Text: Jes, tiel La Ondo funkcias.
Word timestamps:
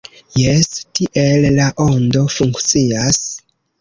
Jes, 0.43 0.69
tiel 0.99 1.45
La 1.57 1.67
Ondo 1.85 2.23
funkcias. 2.39 3.21